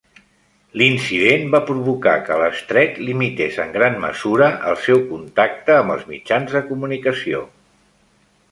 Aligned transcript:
L'incident 0.81 1.43
va 1.55 1.59
provocar 1.67 2.13
que 2.29 2.37
l'estret 2.43 2.97
limités 3.09 3.61
en 3.65 3.75
gran 3.77 3.99
mesura 4.07 4.49
el 4.71 4.81
seu 4.89 5.05
contacte 5.13 5.77
amb 5.83 5.97
els 5.97 6.09
mitjans 6.15 6.57
de 6.57 6.67
comunicació. 6.73 7.47